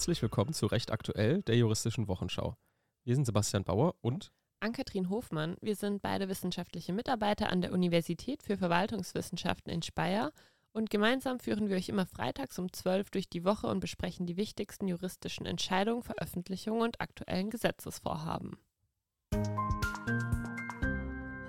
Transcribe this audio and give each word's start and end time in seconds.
Herzlich 0.00 0.22
willkommen 0.22 0.54
zu 0.54 0.64
Recht 0.64 0.92
Aktuell, 0.92 1.42
der 1.42 1.58
juristischen 1.58 2.08
Wochenschau. 2.08 2.56
Wir 3.04 3.14
sind 3.14 3.26
Sebastian 3.26 3.64
Bauer 3.64 3.96
und 4.00 4.32
Ann-Kathrin 4.60 5.10
Hofmann. 5.10 5.58
Wir 5.60 5.76
sind 5.76 6.00
beide 6.00 6.30
wissenschaftliche 6.30 6.94
Mitarbeiter 6.94 7.50
an 7.50 7.60
der 7.60 7.70
Universität 7.70 8.42
für 8.42 8.56
Verwaltungswissenschaften 8.56 9.70
in 9.70 9.82
Speyer 9.82 10.32
und 10.72 10.88
gemeinsam 10.88 11.38
führen 11.38 11.68
wir 11.68 11.76
euch 11.76 11.90
immer 11.90 12.06
freitags 12.06 12.58
um 12.58 12.72
12 12.72 13.10
durch 13.10 13.28
die 13.28 13.44
Woche 13.44 13.66
und 13.66 13.80
besprechen 13.80 14.24
die 14.24 14.38
wichtigsten 14.38 14.88
juristischen 14.88 15.44
Entscheidungen, 15.44 16.02
Veröffentlichungen 16.02 16.80
und 16.80 17.02
aktuellen 17.02 17.50
Gesetzesvorhaben. 17.50 18.56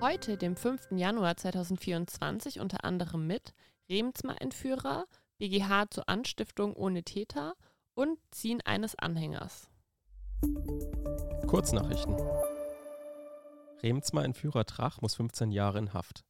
Heute, 0.01 0.35
dem 0.35 0.57
5. 0.57 0.91
Januar 0.91 1.37
2024, 1.37 2.59
unter 2.59 2.83
anderem 2.83 3.25
mit 3.25 3.53
Remsmar-Entführer, 3.89 5.05
BGH 5.37 5.89
zur 5.89 6.09
Anstiftung 6.09 6.75
ohne 6.75 7.03
Täter 7.03 7.55
und 7.95 8.17
Ziehen 8.31 8.61
eines 8.61 8.95
Anhängers. 8.95 9.69
Kurznachrichten. 11.47 12.15
Remsmar-Entführer 13.83 14.65
Trach 14.65 15.01
muss 15.01 15.15
15 15.15 15.51
Jahre 15.51 15.79
in 15.79 15.93
Haft. 15.93 16.23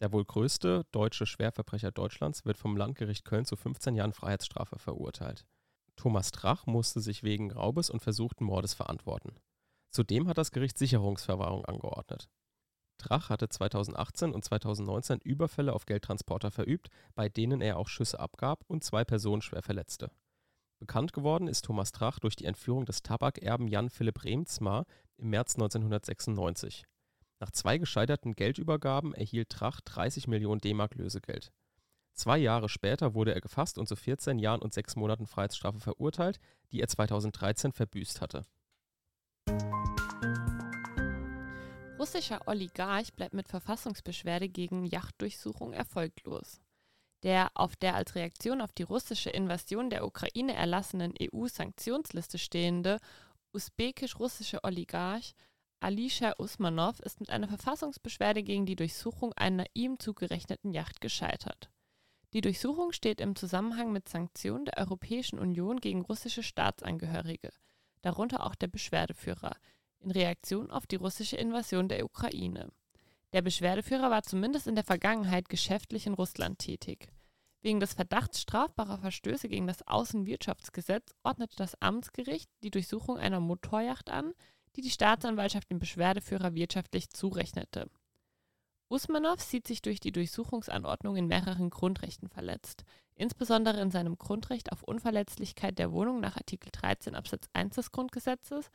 Der 0.00 0.12
wohl 0.12 0.24
größte 0.24 0.84
deutsche 0.92 1.26
Schwerverbrecher 1.26 1.90
Deutschlands 1.90 2.44
wird 2.44 2.58
vom 2.58 2.76
Landgericht 2.76 3.24
Köln 3.24 3.44
zu 3.44 3.56
15 3.56 3.94
Jahren 3.94 4.12
Freiheitsstrafe 4.12 4.78
verurteilt. 4.78 5.46
Thomas 5.96 6.30
Trach 6.30 6.66
musste 6.66 7.00
sich 7.00 7.22
wegen 7.22 7.52
Raubes 7.52 7.90
und 7.90 8.00
versuchten 8.00 8.44
Mordes 8.44 8.74
verantworten. 8.74 9.36
Zudem 9.90 10.28
hat 10.28 10.38
das 10.38 10.52
Gericht 10.52 10.78
Sicherungsverwahrung 10.78 11.64
angeordnet. 11.64 12.28
Trach 12.98 13.30
hatte 13.30 13.48
2018 13.48 14.32
und 14.32 14.44
2019 14.44 15.20
Überfälle 15.20 15.72
auf 15.72 15.86
Geldtransporter 15.86 16.50
verübt, 16.50 16.88
bei 17.14 17.28
denen 17.28 17.60
er 17.60 17.78
auch 17.78 17.88
Schüsse 17.88 18.20
abgab 18.20 18.64
und 18.68 18.84
zwei 18.84 19.04
Personen 19.04 19.42
schwer 19.42 19.62
verletzte. 19.62 20.10
Bekannt 20.80 21.12
geworden 21.12 21.46
ist 21.46 21.66
Thomas 21.66 21.92
Trach 21.92 22.18
durch 22.20 22.36
die 22.36 22.46
Entführung 22.46 22.86
des 22.86 23.02
Tabakerben 23.02 23.68
Jan 23.68 23.90
Philipp 23.90 24.24
Remzmar 24.24 24.86
im 25.18 25.28
März 25.28 25.56
1996. 25.56 26.84
Nach 27.38 27.50
zwei 27.50 27.76
gescheiterten 27.76 28.32
Geldübergaben 28.32 29.12
erhielt 29.12 29.50
Trach 29.50 29.82
30 29.82 30.26
Millionen 30.26 30.62
D-Mark 30.62 30.94
Lösegeld. 30.94 31.52
Zwei 32.14 32.38
Jahre 32.38 32.70
später 32.70 33.14
wurde 33.14 33.34
er 33.34 33.42
gefasst 33.42 33.76
und 33.76 33.88
zu 33.88 33.94
14 33.94 34.38
Jahren 34.38 34.62
und 34.62 34.72
sechs 34.72 34.96
Monaten 34.96 35.26
Freiheitsstrafe 35.26 35.80
verurteilt, 35.80 36.40
die 36.72 36.80
er 36.80 36.88
2013 36.88 37.72
verbüßt 37.72 38.22
hatte. 38.22 38.46
Russischer 41.98 42.40
Oligarch 42.46 43.12
bleibt 43.12 43.34
mit 43.34 43.48
Verfassungsbeschwerde 43.48 44.48
gegen 44.48 44.86
Yachtdurchsuchung 44.86 45.74
erfolglos. 45.74 46.62
Der 47.22 47.50
auf 47.54 47.76
der 47.76 47.94
als 47.94 48.14
Reaktion 48.14 48.60
auf 48.60 48.72
die 48.72 48.82
russische 48.82 49.30
Invasion 49.30 49.90
der 49.90 50.06
Ukraine 50.06 50.54
erlassenen 50.54 51.14
EU-Sanktionsliste 51.20 52.38
stehende 52.38 52.98
usbekisch-russische 53.52 54.64
Oligarch 54.64 55.34
Alisher 55.82 56.38
Usmanov 56.38 57.00
ist 57.00 57.20
mit 57.20 57.30
einer 57.30 57.48
Verfassungsbeschwerde 57.48 58.42
gegen 58.42 58.66
die 58.66 58.76
Durchsuchung 58.76 59.32
einer 59.32 59.64
ihm 59.72 59.98
zugerechneten 59.98 60.72
Yacht 60.72 61.00
gescheitert. 61.00 61.70
Die 62.34 62.42
Durchsuchung 62.42 62.92
steht 62.92 63.20
im 63.20 63.34
Zusammenhang 63.34 63.90
mit 63.90 64.08
Sanktionen 64.08 64.66
der 64.66 64.76
Europäischen 64.76 65.38
Union 65.38 65.80
gegen 65.80 66.02
russische 66.02 66.42
Staatsangehörige, 66.42 67.50
darunter 68.02 68.44
auch 68.46 68.54
der 68.54 68.68
Beschwerdeführer, 68.68 69.56
in 70.00 70.10
Reaktion 70.10 70.70
auf 70.70 70.86
die 70.86 70.96
russische 70.96 71.36
Invasion 71.36 71.88
der 71.88 72.04
Ukraine. 72.04 72.70
Der 73.32 73.42
Beschwerdeführer 73.42 74.10
war 74.10 74.22
zumindest 74.22 74.66
in 74.66 74.74
der 74.74 74.84
Vergangenheit 74.84 75.48
geschäftlich 75.48 76.06
in 76.06 76.14
Russland 76.14 76.58
tätig. 76.58 77.08
Wegen 77.62 77.78
des 77.78 77.94
Verdachts 77.94 78.40
strafbarer 78.40 78.98
Verstöße 78.98 79.48
gegen 79.48 79.66
das 79.66 79.86
Außenwirtschaftsgesetz 79.86 81.14
ordnete 81.22 81.56
das 81.56 81.80
Amtsgericht 81.80 82.50
die 82.62 82.70
Durchsuchung 82.70 83.18
einer 83.18 83.38
Motorjacht 83.38 84.10
an, 84.10 84.32
die 84.76 84.80
die 84.80 84.90
Staatsanwaltschaft 84.90 85.70
dem 85.70 85.78
Beschwerdeführer 85.78 86.54
wirtschaftlich 86.54 87.10
zurechnete. 87.10 87.90
Usmanov 88.88 89.40
sieht 89.40 89.68
sich 89.68 89.82
durch 89.82 90.00
die 90.00 90.10
Durchsuchungsanordnung 90.10 91.16
in 91.16 91.28
mehreren 91.28 91.70
Grundrechten 91.70 92.28
verletzt, 92.28 92.82
insbesondere 93.14 93.80
in 93.80 93.92
seinem 93.92 94.18
Grundrecht 94.18 94.72
auf 94.72 94.82
Unverletzlichkeit 94.82 95.78
der 95.78 95.92
Wohnung 95.92 96.18
nach 96.18 96.36
Artikel 96.36 96.70
13 96.72 97.14
Absatz 97.14 97.48
1 97.52 97.76
des 97.76 97.92
Grundgesetzes 97.92 98.70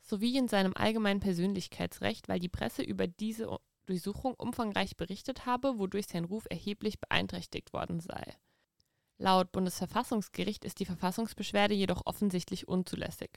sowie 0.00 0.36
in 0.36 0.48
seinem 0.48 0.74
allgemeinen 0.74 1.20
Persönlichkeitsrecht, 1.20 2.28
weil 2.28 2.40
die 2.40 2.48
Presse 2.48 2.82
über 2.82 3.06
diese 3.06 3.56
Durchsuchung 3.86 4.34
umfangreich 4.34 4.96
berichtet 4.96 5.46
habe, 5.46 5.78
wodurch 5.78 6.06
sein 6.06 6.24
Ruf 6.24 6.46
erheblich 6.50 7.00
beeinträchtigt 7.00 7.72
worden 7.72 8.00
sei. 8.00 8.36
Laut 9.18 9.52
Bundesverfassungsgericht 9.52 10.64
ist 10.64 10.80
die 10.80 10.84
Verfassungsbeschwerde 10.84 11.74
jedoch 11.74 12.02
offensichtlich 12.06 12.66
unzulässig. 12.66 13.30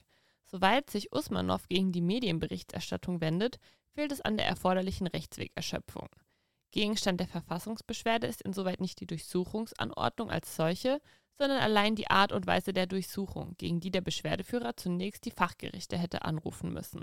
Soweit 0.46 0.90
sich 0.90 1.14
Usmanov 1.14 1.68
gegen 1.68 1.92
die 1.92 2.02
Medienberichterstattung 2.02 3.22
wendet, 3.22 3.60
fehlt 3.94 4.12
es 4.12 4.22
an 4.22 4.38
der 4.38 4.48
erforderlichen 4.48 5.08
Rechtswegerschöpfung. 5.08 6.10
Gegenstand 6.72 7.20
der 7.20 7.28
Verfassungsbeschwerde 7.28 8.28
ist 8.28 8.42
insoweit 8.42 8.82
nicht 8.82 9.00
die 9.00 9.08
Durchsuchungsanordnung 9.08 10.30
als 10.30 10.56
solche, 10.56 11.02
sondern 11.38 11.60
allein 11.60 11.96
die 11.96 12.10
Art 12.10 12.32
und 12.32 12.48
Weise 12.48 12.74
der 12.74 12.86
Durchsuchung, 12.86 13.56
gegen 13.58 13.80
die 13.80 13.92
der 13.92 14.02
Beschwerdeführer 14.02 14.76
zunächst 14.76 15.26
die 15.26 15.32
Fachgerichte 15.32 15.98
hätte 15.98 16.24
anrufen 16.24 16.74
müssen. 16.74 17.02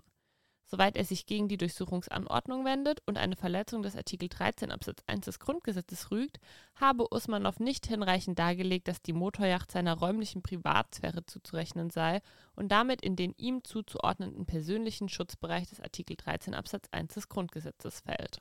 Soweit 0.73 0.97
er 0.97 1.05
sich 1.05 1.27
gegen 1.27 1.49
die 1.49 1.59
Durchsuchungsanordnung 1.59 2.65
wendet 2.65 3.03
und 3.05 3.19
eine 3.19 3.37
Verletzung 3.37 3.83
des 3.83 3.95
Artikel 3.95 4.31
13 4.31 4.71
Absatz 4.71 5.03
1 5.07 5.27
des 5.27 5.39
Grundgesetzes 5.39 6.11
rügt, 6.11 6.41
habe 6.77 7.13
Usmanov 7.13 7.61
nicht 7.61 7.85
hinreichend 7.85 8.39
dargelegt, 8.39 8.89
dass 8.89 9.03
die 9.03 9.13
Motorjacht 9.13 9.71
seiner 9.71 9.93
räumlichen 9.93 10.41
Privatsphäre 10.41 11.27
zuzurechnen 11.27 11.91
sei 11.91 12.23
und 12.55 12.73
damit 12.73 13.03
in 13.03 13.17
den 13.17 13.35
ihm 13.37 13.63
zuzuordnenden 13.65 14.47
persönlichen 14.47 15.11
Schutzbereich 15.11 15.69
des 15.69 15.79
Artikel 15.79 16.17
13 16.17 16.55
Absatz 16.55 16.89
1 16.91 17.13
des 17.13 17.29
Grundgesetzes 17.29 18.01
fällt. 18.01 18.41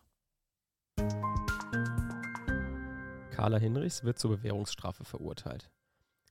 Carla 3.31 3.57
Hinrichs 3.57 4.05
wird 4.05 4.19
zur 4.19 4.37
Bewährungsstrafe 4.37 5.03
verurteilt. 5.03 5.69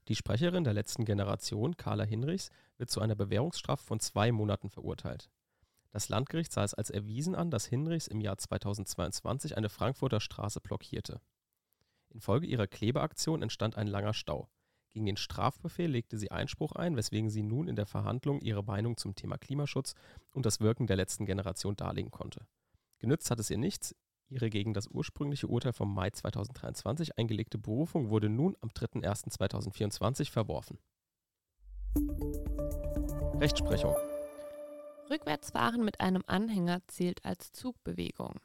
Die 0.09 0.16
Sprecherin 0.16 0.65
der 0.65 0.72
letzten 0.72 1.05
Generation, 1.05 1.77
Carla 1.77 2.05
Hinrichs, 2.05 2.49
wird 2.78 2.89
zu 2.89 3.03
einer 3.03 3.16
Bewährungsstrafe 3.16 3.84
von 3.84 4.00
zwei 4.00 4.33
Monaten 4.33 4.71
verurteilt. 4.71 5.28
Das 5.93 6.09
Landgericht 6.09 6.53
sah 6.53 6.65
es 6.65 6.75
als 6.75 6.91
erwiesen 6.91 7.34
an, 7.34 7.51
dass 7.51 7.67
Hinrichs 7.67 8.06
im 8.06 8.21
Jahr 8.21 8.39
2022 8.39 9.56
eine 9.56 9.69
Frankfurter 9.69 10.21
Straße 10.21 10.61
blockierte. 10.61 11.21
Infolge 12.11 12.47
ihrer 12.47 12.67
Klebeaktion 12.67 13.43
entstand 13.43 13.77
ein 13.77 13.87
langer 13.87 14.15
Stau. 14.15 14.49
Gegen 14.91 15.06
den 15.06 15.17
Strafbefehl 15.17 15.91
legte 15.91 16.19
sie 16.19 16.31
Einspruch 16.31 16.73
ein, 16.73 16.97
weswegen 16.97 17.31
sie 17.31 17.43
nun 17.43 17.69
in 17.69 17.77
der 17.77 17.87
Verhandlung 17.87 18.41
ihre 18.41 18.65
Meinung 18.65 18.97
zum 18.97 19.15
Thema 19.15 19.39
Klimaschutz 19.39 19.95
und 20.33 20.47
das 20.47 20.61
Wirken 20.61 20.87
der 20.89 20.97
letzten 20.97 21.27
Generation 21.27 21.77
darlegen 21.77 22.11
konnte. 22.11 22.47
Genützt 22.99 23.31
hat 23.31 23.39
es 23.39 23.51
ihr 23.51 23.59
nichts, 23.59 23.95
ihre 24.28 24.51
gegen 24.51 24.75
das 24.75 24.89
ursprüngliche 24.89 25.47
Urteil 25.47 25.72
vom 25.72 25.95
Mai 25.95 26.11
2023 26.11 27.19
eingelegte 27.19 27.59
Berufung 27.59 28.11
wurde 28.11 28.28
nun 28.28 28.57
am 28.61 28.71
3.1.2024 28.71 30.31
verworfen. 30.31 30.78
Rechtsprechung 33.41 33.95
Rückwärtsfahren 35.10 35.84
mit 35.84 36.00
einem 36.00 36.22
Anhänger 36.26 36.81
zählt 36.87 37.25
als 37.25 37.53
Zugbewegung. 37.53 38.41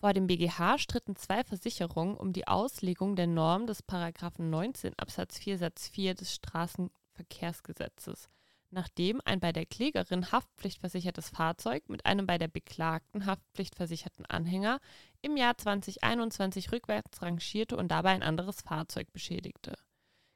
Vor 0.00 0.14
dem 0.14 0.26
BGH 0.26 0.78
stritten 0.78 1.14
zwei 1.14 1.44
Versicherungen 1.44 2.16
um 2.16 2.32
die 2.32 2.48
Auslegung 2.48 3.16
der 3.16 3.26
Norm 3.26 3.66
des 3.66 3.82
Paragraphen 3.82 4.48
19 4.48 4.98
Absatz 4.98 5.36
4 5.38 5.58
Satz 5.58 5.88
4 5.88 6.14
des 6.14 6.34
Straßenverkehrsgesetzes, 6.36 8.30
nachdem 8.70 9.20
ein 9.26 9.40
bei 9.40 9.52
der 9.52 9.66
Klägerin 9.66 10.32
haftpflichtversichertes 10.32 11.28
Fahrzeug 11.28 11.90
mit 11.90 12.06
einem 12.06 12.26
bei 12.26 12.38
der 12.38 12.48
Beklagten 12.48 13.26
haftpflichtversicherten 13.26 14.24
Anhänger 14.24 14.80
im 15.20 15.36
Jahr 15.36 15.58
2021 15.58 16.72
rückwärts 16.72 17.20
rangierte 17.20 17.76
und 17.76 17.88
dabei 17.88 18.12
ein 18.12 18.22
anderes 18.22 18.62
Fahrzeug 18.62 19.12
beschädigte. 19.12 19.74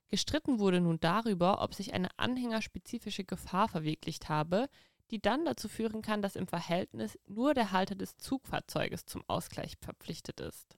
Gestritten 0.08 0.58
wurde 0.58 0.82
nun 0.82 1.00
darüber, 1.00 1.62
ob 1.62 1.72
sich 1.72 1.94
eine 1.94 2.08
anhängerspezifische 2.19 3.25
Gefahr 3.25 3.69
verwirklicht 3.69 4.28
habe, 4.28 4.69
die 5.11 5.21
dann 5.21 5.45
dazu 5.45 5.69
führen 5.69 6.03
kann, 6.03 6.23
dass 6.23 6.37
im 6.37 6.47
Verhältnis 6.47 7.19
nur 7.27 7.55
der 7.55 7.73
Halter 7.73 7.95
des 7.95 8.17
Zugfahrzeuges 8.17 9.06
zum 9.06 9.23
Ausgleich 9.29 9.77
verpflichtet 9.81 10.41
ist. 10.41 10.77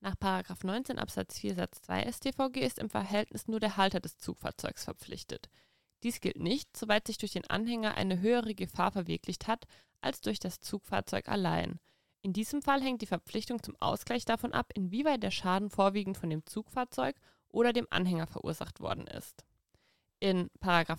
Nach 0.00 0.14
19 0.62 0.98
Absatz 0.98 1.38
4 1.38 1.54
Satz 1.54 1.82
2 1.82 2.10
StVG 2.10 2.60
ist 2.60 2.78
im 2.78 2.88
Verhältnis 2.88 3.48
nur 3.48 3.60
der 3.60 3.76
Halter 3.76 4.00
des 4.00 4.16
Zugfahrzeugs 4.16 4.84
verpflichtet. 4.84 5.50
Dies 6.02 6.20
gilt 6.20 6.38
nicht, 6.38 6.74
soweit 6.74 7.06
sich 7.06 7.18
durch 7.18 7.32
den 7.32 7.48
Anhänger 7.48 7.94
eine 7.96 8.20
höhere 8.20 8.54
Gefahr 8.54 8.92
verwirklicht 8.92 9.46
hat 9.46 9.66
als 10.00 10.22
durch 10.22 10.38
das 10.38 10.60
Zugfahrzeug 10.60 11.28
allein. 11.28 11.78
In 12.22 12.32
diesem 12.32 12.62
Fall 12.62 12.82
hängt 12.82 13.02
die 13.02 13.06
Verpflichtung 13.06 13.62
zum 13.62 13.76
Ausgleich 13.80 14.24
davon 14.24 14.52
ab, 14.52 14.72
inwieweit 14.74 15.22
der 15.22 15.30
Schaden 15.30 15.68
vorwiegend 15.68 16.16
von 16.16 16.30
dem 16.30 16.46
Zugfahrzeug 16.46 17.16
oder 17.48 17.74
dem 17.74 17.86
Anhänger 17.90 18.26
verursacht 18.26 18.80
worden 18.80 19.06
ist. 19.06 19.44
In 20.22 20.50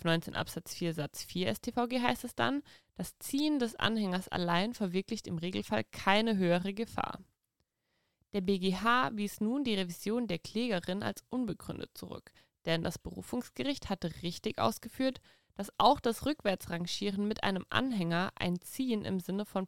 19 0.03 0.35
Absatz 0.35 0.73
4 0.73 0.95
Satz 0.95 1.23
4 1.23 1.53
StVG 1.53 2.01
heißt 2.01 2.23
es 2.23 2.33
dann, 2.33 2.63
das 2.95 3.17
Ziehen 3.19 3.59
des 3.59 3.75
Anhängers 3.75 4.27
allein 4.27 4.73
verwirklicht 4.73 5.27
im 5.27 5.37
Regelfall 5.37 5.83
keine 5.83 6.37
höhere 6.37 6.73
Gefahr. 6.73 7.19
Der 8.33 8.41
BGH 8.41 9.11
wies 9.13 9.39
nun 9.39 9.63
die 9.63 9.75
Revision 9.75 10.27
der 10.27 10.39
Klägerin 10.39 11.03
als 11.03 11.23
unbegründet 11.29 11.91
zurück, 11.93 12.31
Denn 12.65 12.83
das 12.83 12.97
Berufungsgericht 12.97 13.89
hatte 13.89 14.11
richtig 14.23 14.57
ausgeführt, 14.59 15.21
dass 15.55 15.71
auch 15.77 15.99
das 15.99 16.25
Rückwärtsrangieren 16.25 17.27
mit 17.27 17.43
einem 17.43 17.65
Anhänger 17.69 18.31
ein 18.35 18.59
Ziehen 18.61 19.05
im 19.05 19.19
Sinne 19.19 19.45
von 19.45 19.67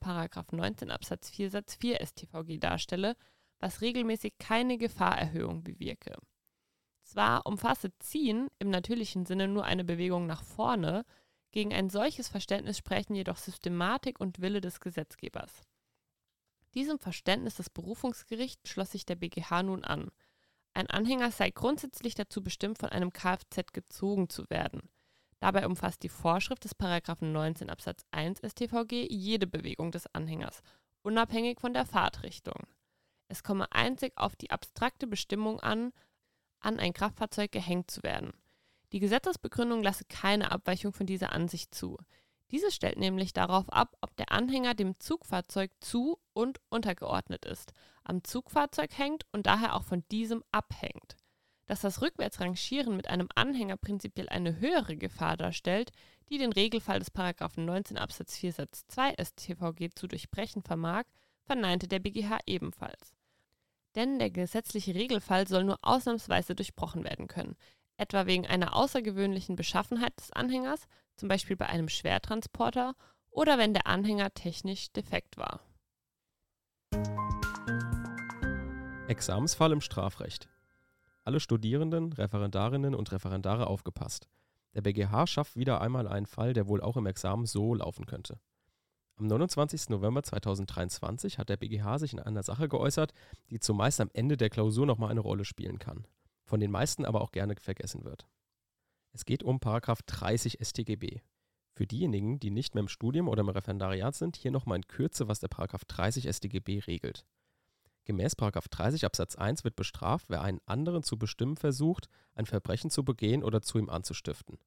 19 0.51 0.89
Absatz 0.89 1.29
4 1.29 1.51
Satz 1.51 1.75
4 1.75 2.03
StVG 2.03 2.57
darstelle, 2.59 3.15
was 3.59 3.81
regelmäßig 3.81 4.33
keine 4.39 4.77
Gefahrerhöhung 4.77 5.63
bewirke. 5.63 6.17
Zwar 7.03 7.45
umfasse 7.45 7.91
Ziehen 7.99 8.49
im 8.59 8.69
natürlichen 8.69 9.25
Sinne 9.25 9.47
nur 9.47 9.65
eine 9.65 9.83
Bewegung 9.83 10.25
nach 10.25 10.43
vorne, 10.43 11.05
gegen 11.51 11.73
ein 11.73 11.89
solches 11.89 12.29
Verständnis 12.29 12.77
sprechen 12.77 13.13
jedoch 13.13 13.37
Systematik 13.37 14.19
und 14.19 14.41
Wille 14.41 14.61
des 14.61 14.79
Gesetzgebers. 14.79 15.61
Diesem 16.73 16.97
Verständnis 16.97 17.55
des 17.55 17.69
Berufungsgerichts 17.69 18.67
schloss 18.67 18.91
sich 18.91 19.05
der 19.05 19.15
BGH 19.15 19.61
nun 19.61 19.83
an. 19.83 20.09
Ein 20.73 20.89
Anhänger 20.89 21.29
sei 21.29 21.51
grundsätzlich 21.51 22.15
dazu 22.15 22.41
bestimmt, 22.41 22.79
von 22.79 22.89
einem 22.89 23.13
Kfz 23.13 23.71
gezogen 23.73 24.29
zu 24.29 24.49
werden. 24.49 24.89
Dabei 25.39 25.67
umfasst 25.67 26.01
die 26.01 26.09
Vorschrift 26.09 26.63
des 26.63 26.71
19 26.79 27.69
Absatz 27.69 28.05
1 28.11 28.39
StVG 28.39 29.07
jede 29.11 29.45
Bewegung 29.45 29.91
des 29.91 30.07
Anhängers, 30.15 30.61
unabhängig 31.03 31.59
von 31.59 31.73
der 31.73 31.85
Fahrtrichtung. 31.85 32.65
Es 33.27 33.43
komme 33.43 33.71
einzig 33.71 34.13
auf 34.15 34.35
die 34.35 34.49
abstrakte 34.49 35.05
Bestimmung 35.05 35.59
an, 35.59 35.91
an 36.63 36.79
ein 36.79 36.93
Kraftfahrzeug 36.93 37.51
gehängt 37.51 37.91
zu 37.91 38.03
werden. 38.03 38.31
Die 38.91 38.99
Gesetzesbegründung 38.99 39.81
lasse 39.81 40.05
keine 40.05 40.51
Abweichung 40.51 40.93
von 40.93 41.05
dieser 41.05 41.31
Ansicht 41.33 41.73
zu. 41.73 41.97
Diese 42.51 42.71
stellt 42.71 42.99
nämlich 42.99 43.33
darauf 43.33 43.67
ab, 43.73 43.97
ob 44.01 44.15
der 44.17 44.31
Anhänger 44.31 44.75
dem 44.75 44.99
Zugfahrzeug 44.99 45.71
zu 45.79 46.19
und 46.33 46.61
untergeordnet 46.69 47.45
ist, 47.45 47.73
am 48.03 48.23
Zugfahrzeug 48.23 48.95
hängt 48.95 49.25
und 49.31 49.47
daher 49.47 49.75
auch 49.75 49.83
von 49.83 50.03
diesem 50.11 50.43
abhängt. 50.51 51.15
Dass 51.65 51.81
das 51.81 52.01
Rückwärtsrangieren 52.01 52.95
mit 52.95 53.07
einem 53.07 53.29
Anhänger 53.33 53.77
prinzipiell 53.77 54.29
eine 54.29 54.59
höhere 54.59 54.97
Gefahr 54.97 55.37
darstellt, 55.37 55.91
die 56.29 56.37
den 56.37 56.53
Regelfall 56.53 56.99
des 56.99 57.11
19 57.15 57.97
Absatz 57.97 58.37
4 58.37 58.53
Satz 58.53 58.85
2 58.87 59.15
StVG 59.23 59.89
zu 59.95 60.07
durchbrechen 60.07 60.61
vermag, 60.61 61.05
verneinte 61.45 61.87
der 61.87 61.99
BGH 61.99 62.39
ebenfalls. 62.45 63.15
Denn 63.95 64.19
der 64.19 64.31
gesetzliche 64.31 64.95
Regelfall 64.95 65.47
soll 65.47 65.63
nur 65.63 65.77
ausnahmsweise 65.81 66.55
durchbrochen 66.55 67.03
werden 67.03 67.27
können, 67.27 67.55
etwa 67.97 68.25
wegen 68.25 68.47
einer 68.47 68.75
außergewöhnlichen 68.75 69.55
Beschaffenheit 69.55 70.17
des 70.17 70.31
Anhängers, 70.31 70.87
zum 71.15 71.29
Beispiel 71.29 71.55
bei 71.55 71.67
einem 71.67 71.89
Schwertransporter 71.89 72.95
oder 73.29 73.57
wenn 73.57 73.73
der 73.73 73.87
Anhänger 73.87 74.33
technisch 74.33 74.91
defekt 74.91 75.37
war. 75.37 75.61
Examensfall 79.07 79.71
im 79.71 79.81
Strafrecht. 79.81 80.49
Alle 81.23 81.39
Studierenden, 81.39 82.13
Referendarinnen 82.13 82.95
und 82.95 83.11
Referendare 83.11 83.67
aufgepasst. 83.67 84.27
Der 84.73 84.81
BGH 84.81 85.27
schafft 85.27 85.55
wieder 85.55 85.81
einmal 85.81 86.07
einen 86.07 86.25
Fall, 86.25 86.53
der 86.53 86.67
wohl 86.67 86.81
auch 86.81 86.97
im 86.97 87.05
Examen 87.05 87.45
so 87.45 87.75
laufen 87.75 88.05
könnte. 88.05 88.39
Am 89.23 89.27
29. 89.29 89.87
November 89.87 90.21
2023 90.21 91.37
hat 91.37 91.47
der 91.47 91.55
BGH 91.55 91.97
sich 91.97 92.11
in 92.11 92.19
einer 92.19 92.43
Sache 92.43 92.67
geäußert, 92.67 93.13
die 93.51 93.61
zumeist 93.61 94.01
am 94.01 94.09
Ende 94.11 94.35
der 94.35 94.49
Klausur 94.49 94.85
nochmal 94.85 95.11
eine 95.11 95.21
Rolle 95.21 95.45
spielen 95.45 95.79
kann, 95.79 96.05
von 96.43 96.59
den 96.59 96.71
meisten 96.71 97.05
aber 97.05 97.21
auch 97.21 97.31
gerne 97.31 97.55
vergessen 97.55 98.03
wird. 98.03 98.27
Es 99.13 99.23
geht 99.23 99.41
um 99.41 99.61
Paragraph 99.61 100.01
30 100.01 100.57
StGB. 100.61 101.21
Für 101.71 101.87
diejenigen, 101.87 102.41
die 102.41 102.51
nicht 102.51 102.75
mehr 102.75 102.81
im 102.81 102.89
Studium 102.89 103.29
oder 103.29 103.39
im 103.39 103.47
Referendariat 103.47 104.13
sind, 104.13 104.35
hier 104.35 104.51
nochmal 104.51 104.75
in 104.75 104.87
Kürze, 104.87 105.29
was 105.29 105.39
der 105.39 105.47
Paragraph 105.47 105.85
30 105.85 106.27
StGB 106.27 106.79
regelt. 106.79 107.25
Gemäß 108.03 108.35
30 108.35 109.05
Absatz 109.05 109.37
1 109.37 109.63
wird 109.63 109.77
bestraft, 109.77 110.25
wer 110.27 110.41
einen 110.41 110.59
anderen 110.65 111.01
zu 111.01 111.17
bestimmen 111.17 111.55
versucht, 111.55 112.09
ein 112.35 112.45
Verbrechen 112.45 112.89
zu 112.89 113.05
begehen 113.05 113.45
oder 113.45 113.61
zu 113.61 113.77
ihm 113.77 113.89
anzustiften. 113.89 114.57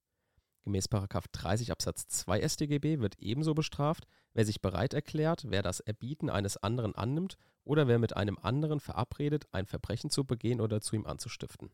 Gemäß 0.67 0.89
30 0.89 1.71
Absatz 1.71 2.09
2 2.09 2.41
StGB 2.49 2.99
wird 2.99 3.21
ebenso 3.21 3.55
bestraft, 3.55 4.09
wer 4.35 4.45
sich 4.45 4.61
bereit 4.61 4.95
erklärt, 4.95 5.45
wer 5.47 5.63
das 5.63 5.79
Erbieten 5.79 6.29
eines 6.29 6.57
anderen 6.57 6.93
annimmt 6.93 7.37
oder 7.63 7.87
wer 7.87 8.01
mit 8.01 8.17
einem 8.17 8.37
anderen 8.37 8.81
verabredet, 8.81 9.47
ein 9.53 9.67
Verbrechen 9.67 10.11
zu 10.11 10.25
begehen 10.25 10.61
oder 10.61 10.81
zu 10.81 10.97
ihm 10.97 11.07
anzustiften. 11.07 11.71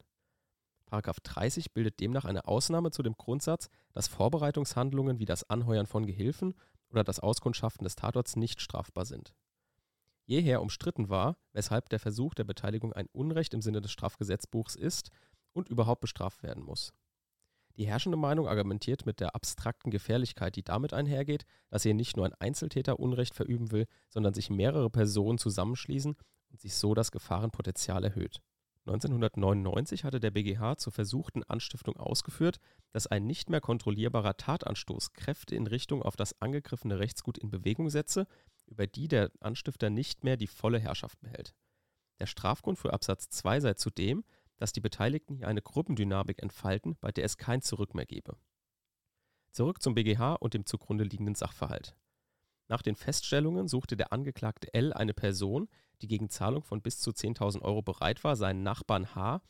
30 0.90 1.72
bildet 1.72 2.00
demnach 2.00 2.26
eine 2.26 2.46
Ausnahme 2.46 2.90
zu 2.90 3.02
dem 3.02 3.14
Grundsatz, 3.14 3.70
dass 3.94 4.08
Vorbereitungshandlungen 4.08 5.18
wie 5.18 5.24
das 5.24 5.48
Anheuern 5.48 5.86
von 5.86 6.04
Gehilfen 6.04 6.54
oder 6.90 7.02
das 7.02 7.18
Auskundschaften 7.18 7.84
des 7.84 7.96
Tatorts 7.96 8.36
nicht 8.36 8.60
strafbar 8.60 9.06
sind. 9.06 9.32
Jeher 10.26 10.60
umstritten 10.60 11.08
war, 11.08 11.38
weshalb 11.54 11.88
der 11.88 11.98
Versuch 11.98 12.34
der 12.34 12.44
Beteiligung 12.44 12.92
ein 12.92 13.08
Unrecht 13.12 13.54
im 13.54 13.62
Sinne 13.62 13.80
des 13.80 13.90
Strafgesetzbuchs 13.90 14.76
ist 14.76 15.08
und 15.54 15.70
überhaupt 15.70 16.02
bestraft 16.02 16.42
werden 16.42 16.62
muss 16.62 16.92
die 17.76 17.86
herrschende 17.86 18.18
Meinung 18.18 18.48
argumentiert 18.48 19.06
mit 19.06 19.20
der 19.20 19.34
abstrakten 19.34 19.90
Gefährlichkeit, 19.90 20.56
die 20.56 20.62
damit 20.62 20.92
einhergeht, 20.92 21.44
dass 21.70 21.82
hier 21.82 21.94
nicht 21.94 22.16
nur 22.16 22.26
ein 22.26 22.34
Einzeltäter 22.34 22.98
Unrecht 23.00 23.34
verüben 23.34 23.70
will, 23.70 23.86
sondern 24.08 24.34
sich 24.34 24.50
mehrere 24.50 24.90
Personen 24.90 25.38
zusammenschließen 25.38 26.16
und 26.50 26.60
sich 26.60 26.74
so 26.74 26.94
das 26.94 27.10
Gefahrenpotenzial 27.10 28.04
erhöht. 28.04 28.40
1999 28.84 30.02
hatte 30.02 30.18
der 30.18 30.32
BGH 30.32 30.76
zur 30.76 30.92
versuchten 30.92 31.44
Anstiftung 31.44 31.96
ausgeführt, 31.96 32.58
dass 32.90 33.06
ein 33.06 33.26
nicht 33.26 33.48
mehr 33.48 33.60
kontrollierbarer 33.60 34.36
Tatanstoß 34.36 35.12
Kräfte 35.12 35.54
in 35.54 35.68
Richtung 35.68 36.02
auf 36.02 36.16
das 36.16 36.40
angegriffene 36.40 36.98
Rechtsgut 36.98 37.38
in 37.38 37.50
Bewegung 37.50 37.90
setze, 37.90 38.26
über 38.66 38.88
die 38.88 39.06
der 39.06 39.30
Anstifter 39.40 39.88
nicht 39.88 40.24
mehr 40.24 40.36
die 40.36 40.48
volle 40.48 40.80
Herrschaft 40.80 41.20
behält. 41.20 41.54
Der 42.18 42.26
Strafgrund 42.26 42.78
für 42.78 42.92
Absatz 42.92 43.28
2 43.30 43.60
sei 43.60 43.74
zudem, 43.74 44.24
dass 44.62 44.72
die 44.72 44.80
Beteiligten 44.80 45.34
hier 45.34 45.48
eine 45.48 45.60
Gruppendynamik 45.60 46.40
entfalten, 46.40 46.96
bei 47.00 47.10
der 47.10 47.24
es 47.24 47.36
kein 47.36 47.62
Zurück 47.62 47.96
mehr 47.96 48.06
gebe. 48.06 48.36
Zurück 49.50 49.82
zum 49.82 49.96
BGH 49.96 50.34
und 50.34 50.54
dem 50.54 50.66
zugrunde 50.66 51.02
liegenden 51.02 51.34
Sachverhalt. 51.34 51.96
Nach 52.68 52.80
den 52.80 52.94
Feststellungen 52.94 53.66
suchte 53.66 53.96
der 53.96 54.12
Angeklagte 54.12 54.72
L 54.72 54.92
eine 54.92 55.14
Person, 55.14 55.68
die 56.00 56.06
gegen 56.06 56.30
Zahlung 56.30 56.62
von 56.62 56.80
bis 56.80 57.00
zu 57.00 57.10
10.000 57.10 57.60
Euro 57.62 57.82
bereit 57.82 58.22
war, 58.22 58.36
seinen 58.36 58.62
Nachbarn 58.62 59.16
H 59.16 59.42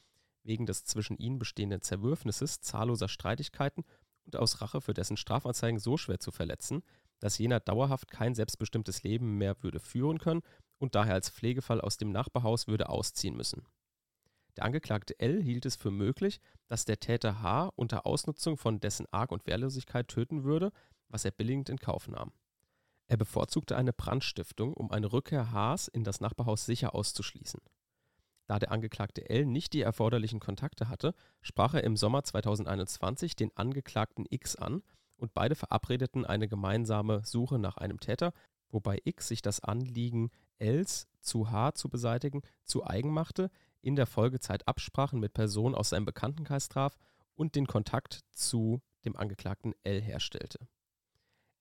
wegen 0.45 0.65
des 0.65 0.87
zwischen 0.87 1.19
ihnen 1.19 1.39
bestehenden 1.39 1.83
Zerwürfnisses 1.83 2.63
zahlloser 2.63 3.09
Streitigkeiten 3.09 3.85
und 4.25 4.37
aus 4.37 4.63
Rache 4.63 4.81
für 4.81 4.95
dessen 4.95 5.19
Strafanzeigen 5.19 5.79
so 5.79 5.99
schwer 5.99 6.21
zu 6.21 6.31
verletzen, 6.31 6.83
dass 7.21 7.37
jener 7.37 7.61
dauerhaft 7.61 8.11
kein 8.11 8.35
selbstbestimmtes 8.35 9.03
Leben 9.03 9.37
mehr 9.37 9.63
würde 9.63 9.79
führen 9.79 10.19
können 10.19 10.41
und 10.79 10.95
daher 10.95 11.13
als 11.13 11.29
Pflegefall 11.29 11.83
aus 11.83 11.99
dem 11.99 12.13
Nachbarhaus 12.13 12.67
würde 12.67 12.89
ausziehen 12.89 13.37
müssen. 13.37 13.67
Der 14.57 14.65
Angeklagte 14.65 15.19
L 15.19 15.43
hielt 15.43 15.65
es 15.65 15.77
für 15.77 15.91
möglich, 15.91 16.41
dass 16.69 16.85
der 16.85 17.01
Täter 17.01 17.43
H 17.43 17.71
unter 17.77 18.07
Ausnutzung 18.07 18.57
von 18.57 18.81
dessen 18.81 19.07
Arg 19.11 19.33
und 19.33 19.47
Wehrlosigkeit 19.47 20.09
töten 20.09 20.45
würde, 20.45 20.73
was 21.09 21.25
er 21.25 21.31
billigend 21.31 21.69
in 21.69 21.79
Kauf 21.79 22.09
nahm. 22.09 22.33
Er 23.07 23.17
bevorzugte 23.17 23.77
eine 23.77 23.93
Brandstiftung, 23.93 24.73
um 24.75 24.91
eine 24.91 25.13
Rückkehr 25.13 25.53
Hs 25.53 25.89
in 25.89 26.05
das 26.05 26.21
Nachbarhaus 26.21 26.65
sicher 26.65 26.95
auszuschließen. 26.95 27.61
Da 28.47 28.59
der 28.59 28.73
Angeklagte 28.73 29.29
L 29.29 29.47
nicht 29.47 29.73
die 29.73 29.83
erforderlichen 29.83 30.41
Kontakte 30.41 30.89
hatte, 30.89 31.15
sprach 31.41 31.75
er 31.75 31.85
im 31.85 31.97
Sommer 31.97 32.25
2021 32.25 33.37
den 33.37 33.57
Angeklagten 33.57 34.27
X 34.29 34.57
an 34.57 34.83
und 35.17 35.35
beide 35.35 35.55
verabredeten 35.55 36.27
eine 36.27 36.49
gemeinsame 36.49 37.25
Suche 37.25 37.59
nach 37.59 37.77
einem 37.77 38.01
Täter, 38.01 38.33
wobei 38.69 38.99
X 39.05 39.29
sich 39.29 39.43
das 39.43 39.61
Anliegen 39.61 40.31
Ls 40.59 41.07
zu 41.21 41.51
H 41.51 41.75
zu 41.75 41.89
beseitigen 41.89 42.43
zu 42.65 42.85
eigen 42.87 43.13
machte, 43.13 43.51
in 43.83 43.97
der 43.97 44.07
Folgezeit 44.07 44.67
Absprachen 44.67 45.21
mit 45.21 45.35
Personen 45.35 45.75
aus 45.75 45.91
seinem 45.91 46.07
Bekanntenkreis 46.07 46.69
traf 46.69 46.97
und 47.35 47.55
den 47.55 47.67
Kontakt 47.67 48.21
zu 48.31 48.81
dem 49.05 49.17
Angeklagten 49.17 49.75
L 49.83 50.01
herstellte. 50.01 50.59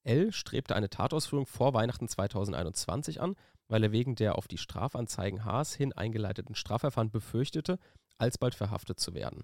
L 0.04 0.32
strebte 0.32 0.76
eine 0.76 0.90
Tatausführung 0.90 1.46
vor 1.46 1.74
Weihnachten 1.74 2.08
2021 2.08 3.22
an, 3.22 3.36
weil 3.68 3.84
er 3.84 3.92
wegen 3.92 4.16
der 4.16 4.38
auf 4.38 4.48
die 4.48 4.58
Strafanzeigen 4.58 5.46
Haas 5.46 5.74
hin 5.74 5.94
eingeleiteten 5.94 6.56
Strafverfahren 6.56 7.12
befürchtete, 7.12 7.78
alsbald 8.18 8.56
verhaftet 8.56 9.00
zu 9.00 9.14
werden. 9.14 9.44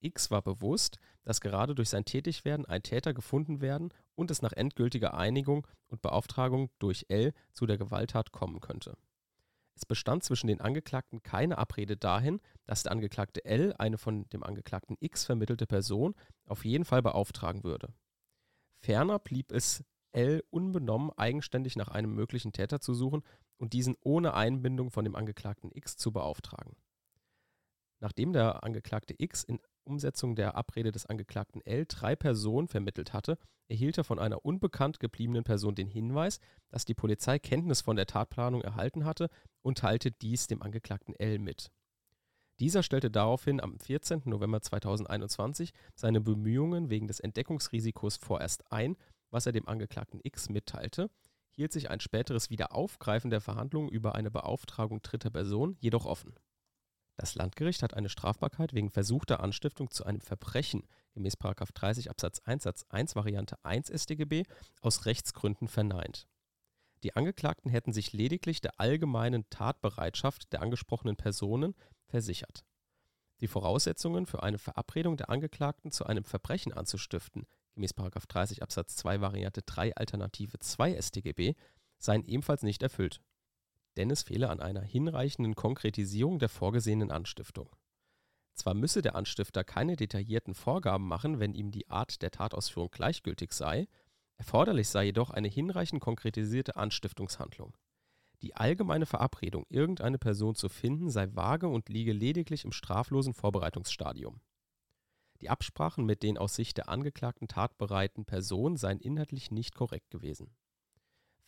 X 0.00 0.30
war 0.30 0.42
bewusst, 0.42 0.98
dass 1.24 1.40
gerade 1.40 1.74
durch 1.74 1.88
sein 1.88 2.04
Tätigwerden 2.04 2.66
ein 2.66 2.82
Täter 2.82 3.12
gefunden 3.14 3.60
werden 3.60 3.92
und 4.14 4.30
es 4.30 4.42
nach 4.42 4.52
endgültiger 4.52 5.14
Einigung 5.14 5.66
und 5.86 6.02
Beauftragung 6.02 6.70
durch 6.78 7.06
L 7.08 7.32
zu 7.52 7.66
der 7.66 7.78
Gewalttat 7.78 8.32
kommen 8.32 8.60
könnte. 8.60 8.96
Es 9.78 9.86
bestand 9.86 10.24
zwischen 10.24 10.48
den 10.48 10.60
Angeklagten 10.60 11.22
keine 11.22 11.56
Abrede 11.56 11.96
dahin, 11.96 12.40
dass 12.66 12.82
der 12.82 12.90
Angeklagte 12.90 13.44
L 13.44 13.76
eine 13.78 13.96
von 13.96 14.28
dem 14.30 14.42
Angeklagten 14.42 14.96
X 14.98 15.24
vermittelte 15.24 15.68
Person 15.68 16.16
auf 16.46 16.64
jeden 16.64 16.84
Fall 16.84 17.00
beauftragen 17.00 17.62
würde. 17.62 17.94
Ferner 18.80 19.20
blieb 19.20 19.52
es 19.52 19.84
L 20.10 20.42
unbenommen, 20.50 21.12
eigenständig 21.16 21.76
nach 21.76 21.86
einem 21.86 22.12
möglichen 22.12 22.52
Täter 22.52 22.80
zu 22.80 22.92
suchen 22.92 23.22
und 23.56 23.72
diesen 23.72 23.94
ohne 24.00 24.34
Einbindung 24.34 24.90
von 24.90 25.04
dem 25.04 25.14
Angeklagten 25.14 25.70
X 25.72 25.96
zu 25.96 26.10
beauftragen. 26.10 26.74
Nachdem 28.00 28.32
der 28.32 28.64
Angeklagte 28.64 29.14
X 29.16 29.44
in 29.44 29.60
Umsetzung 29.88 30.36
der 30.36 30.54
Abrede 30.56 30.92
des 30.92 31.06
Angeklagten 31.06 31.60
L 31.62 31.86
drei 31.88 32.14
Personen 32.14 32.68
vermittelt 32.68 33.12
hatte, 33.12 33.38
erhielt 33.68 33.98
er 33.98 34.04
von 34.04 34.18
einer 34.18 34.44
unbekannt 34.44 35.00
gebliebenen 35.00 35.44
Person 35.44 35.74
den 35.74 35.88
Hinweis, 35.88 36.40
dass 36.68 36.84
die 36.84 36.94
Polizei 36.94 37.38
Kenntnis 37.38 37.80
von 37.80 37.96
der 37.96 38.06
Tatplanung 38.06 38.62
erhalten 38.62 39.04
hatte 39.04 39.28
und 39.62 39.78
teilte 39.78 40.10
dies 40.10 40.46
dem 40.46 40.62
Angeklagten 40.62 41.14
L 41.14 41.38
mit. 41.38 41.70
Dieser 42.60 42.82
stellte 42.82 43.10
daraufhin 43.10 43.60
am 43.60 43.78
14. 43.78 44.22
November 44.24 44.60
2021 44.60 45.72
seine 45.94 46.20
Bemühungen 46.20 46.90
wegen 46.90 47.06
des 47.06 47.20
Entdeckungsrisikos 47.20 48.16
vorerst 48.16 48.70
ein, 48.72 48.96
was 49.30 49.46
er 49.46 49.52
dem 49.52 49.68
Angeklagten 49.68 50.20
X 50.22 50.48
mitteilte, 50.48 51.10
hielt 51.50 51.72
sich 51.72 51.90
ein 51.90 52.00
späteres 52.00 52.50
Wiederaufgreifen 52.50 53.30
der 53.30 53.40
Verhandlungen 53.40 53.88
über 53.88 54.14
eine 54.14 54.30
Beauftragung 54.30 55.02
dritter 55.02 55.30
Person 55.30 55.76
jedoch 55.80 56.06
offen. 56.06 56.34
Das 57.18 57.34
Landgericht 57.34 57.82
hat 57.82 57.94
eine 57.94 58.08
Strafbarkeit 58.08 58.74
wegen 58.74 58.90
versuchter 58.90 59.40
Anstiftung 59.40 59.90
zu 59.90 60.06
einem 60.06 60.20
Verbrechen 60.20 60.86
gemäß 61.14 61.34
30 61.36 62.10
Absatz 62.10 62.38
1 62.44 62.62
Satz 62.62 62.86
1 62.90 63.16
Variante 63.16 63.56
1 63.64 63.90
StGB 63.90 64.44
aus 64.82 65.04
Rechtsgründen 65.04 65.66
verneint. 65.66 66.28
Die 67.02 67.16
Angeklagten 67.16 67.72
hätten 67.72 67.92
sich 67.92 68.12
lediglich 68.12 68.60
der 68.60 68.78
allgemeinen 68.78 69.50
Tatbereitschaft 69.50 70.52
der 70.52 70.62
angesprochenen 70.62 71.16
Personen 71.16 71.74
versichert. 72.06 72.64
Die 73.40 73.48
Voraussetzungen 73.48 74.26
für 74.26 74.44
eine 74.44 74.58
Verabredung 74.58 75.16
der 75.16 75.28
Angeklagten 75.28 75.90
zu 75.90 76.06
einem 76.06 76.24
Verbrechen 76.24 76.72
anzustiften, 76.72 77.46
gemäß 77.74 77.94
30 77.94 78.62
Absatz 78.62 78.94
2 78.94 79.20
Variante 79.20 79.62
3 79.62 79.96
Alternative 79.96 80.60
2 80.60 81.02
StGB, 81.02 81.56
seien 81.98 82.24
ebenfalls 82.24 82.62
nicht 82.62 82.84
erfüllt 82.84 83.20
denn 83.98 84.10
es 84.10 84.22
fehle 84.22 84.48
an 84.48 84.60
einer 84.60 84.80
hinreichenden 84.80 85.56
Konkretisierung 85.56 86.38
der 86.38 86.48
vorgesehenen 86.48 87.10
Anstiftung. 87.10 87.68
Zwar 88.54 88.74
müsse 88.74 89.02
der 89.02 89.16
Anstifter 89.16 89.64
keine 89.64 89.96
detaillierten 89.96 90.54
Vorgaben 90.54 91.06
machen, 91.06 91.40
wenn 91.40 91.52
ihm 91.52 91.72
die 91.72 91.88
Art 91.88 92.22
der 92.22 92.30
Tatausführung 92.30 92.90
gleichgültig 92.92 93.52
sei, 93.52 93.88
erforderlich 94.36 94.88
sei 94.88 95.06
jedoch 95.06 95.30
eine 95.30 95.48
hinreichend 95.48 96.00
konkretisierte 96.00 96.76
Anstiftungshandlung. 96.76 97.76
Die 98.40 98.54
allgemeine 98.54 99.06
Verabredung, 99.06 99.66
irgendeine 99.68 100.18
Person 100.18 100.54
zu 100.54 100.68
finden, 100.68 101.10
sei 101.10 101.34
vage 101.34 101.66
und 101.66 101.88
liege 101.88 102.12
lediglich 102.12 102.64
im 102.64 102.70
straflosen 102.70 103.34
Vorbereitungsstadium. 103.34 104.40
Die 105.40 105.50
Absprachen 105.50 106.06
mit 106.06 106.22
den 106.22 106.38
aus 106.38 106.54
Sicht 106.54 106.76
der 106.76 106.88
angeklagten 106.88 107.48
tatbereiten 107.48 108.24
Personen 108.26 108.76
seien 108.76 109.00
inhaltlich 109.00 109.50
nicht 109.50 109.74
korrekt 109.74 110.10
gewesen 110.10 110.54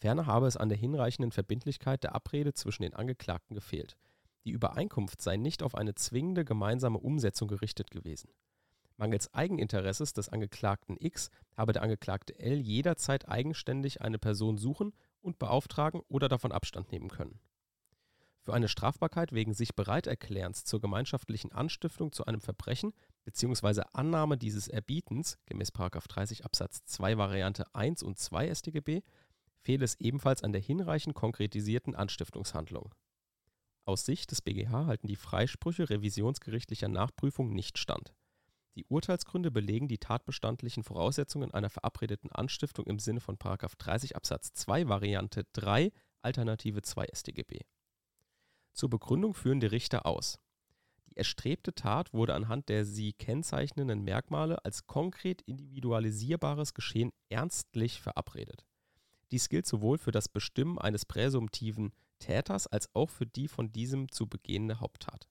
Ferner 0.00 0.24
habe 0.24 0.46
es 0.46 0.56
an 0.56 0.70
der 0.70 0.78
hinreichenden 0.78 1.30
Verbindlichkeit 1.30 2.02
der 2.04 2.14
Abrede 2.14 2.54
zwischen 2.54 2.84
den 2.84 2.94
Angeklagten 2.94 3.54
gefehlt. 3.54 3.98
Die 4.46 4.50
Übereinkunft 4.50 5.20
sei 5.20 5.36
nicht 5.36 5.62
auf 5.62 5.74
eine 5.74 5.94
zwingende 5.94 6.46
gemeinsame 6.46 6.98
Umsetzung 6.98 7.48
gerichtet 7.48 7.90
gewesen. 7.90 8.30
Mangels 8.96 9.32
Eigeninteresses 9.34 10.14
des 10.14 10.30
Angeklagten 10.30 10.96
X 10.98 11.30
habe 11.54 11.74
der 11.74 11.82
Angeklagte 11.82 12.38
L 12.38 12.58
jederzeit 12.60 13.28
eigenständig 13.28 14.00
eine 14.00 14.18
Person 14.18 14.56
suchen 14.56 14.94
und 15.20 15.38
beauftragen 15.38 16.00
oder 16.08 16.30
davon 16.30 16.52
Abstand 16.52 16.90
nehmen 16.92 17.10
können. 17.10 17.38
Für 18.42 18.54
eine 18.54 18.68
Strafbarkeit 18.68 19.32
wegen 19.32 19.52
sich 19.52 19.74
Bereiterklärens 19.74 20.64
zur 20.64 20.80
gemeinschaftlichen 20.80 21.52
Anstiftung 21.52 22.10
zu 22.10 22.24
einem 22.24 22.40
Verbrechen 22.40 22.94
bzw. 23.24 23.82
Annahme 23.92 24.38
dieses 24.38 24.66
Erbietens 24.66 25.36
gemäß 25.44 25.72
30 25.72 26.46
Absatz 26.46 26.84
2 26.86 27.18
Variante 27.18 27.66
1 27.74 28.02
und 28.02 28.18
2 28.18 28.54
StGB 28.54 29.02
fehle 29.60 29.84
es 29.84 29.98
ebenfalls 30.00 30.42
an 30.42 30.52
der 30.52 30.60
hinreichend 30.60 31.14
konkretisierten 31.14 31.94
Anstiftungshandlung. 31.94 32.94
Aus 33.84 34.04
Sicht 34.04 34.30
des 34.30 34.42
BGH 34.42 34.86
halten 34.86 35.06
die 35.06 35.16
Freisprüche 35.16 35.90
revisionsgerichtlicher 35.90 36.88
Nachprüfung 36.88 37.52
nicht 37.52 37.78
stand. 37.78 38.14
Die 38.76 38.86
Urteilsgründe 38.86 39.50
belegen 39.50 39.88
die 39.88 39.98
tatbestandlichen 39.98 40.84
Voraussetzungen 40.84 41.52
einer 41.52 41.70
verabredeten 41.70 42.30
Anstiftung 42.30 42.86
im 42.86 42.98
Sinne 42.98 43.20
von 43.20 43.36
30 43.38 44.16
Absatz 44.16 44.52
2 44.52 44.88
Variante 44.88 45.44
3 45.52 45.92
Alternative 46.22 46.82
2 46.82 47.06
StGB. 47.12 47.60
Zur 48.72 48.88
Begründung 48.88 49.34
führen 49.34 49.60
die 49.60 49.66
Richter 49.66 50.06
aus. 50.06 50.38
Die 51.06 51.16
erstrebte 51.16 51.74
Tat 51.74 52.14
wurde 52.14 52.34
anhand 52.34 52.68
der 52.68 52.84
sie 52.84 53.12
kennzeichnenden 53.12 54.04
Merkmale 54.04 54.64
als 54.64 54.86
konkret 54.86 55.42
individualisierbares 55.42 56.72
Geschehen 56.72 57.10
ernstlich 57.28 58.00
verabredet. 58.00 58.64
Dies 59.30 59.48
gilt 59.48 59.66
sowohl 59.66 59.98
für 59.98 60.10
das 60.10 60.28
Bestimmen 60.28 60.78
eines 60.78 61.04
präsumptiven 61.04 61.92
Täters 62.18 62.66
als 62.66 62.94
auch 62.94 63.10
für 63.10 63.26
die 63.26 63.48
von 63.48 63.72
diesem 63.72 64.10
zu 64.10 64.26
begehende 64.26 64.80
Haupttat. 64.80 65.28